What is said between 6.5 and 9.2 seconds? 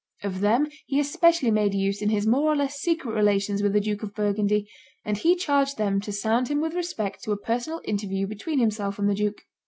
with respect to a personal interview between himself and the